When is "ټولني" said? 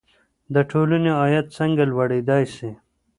0.69-1.11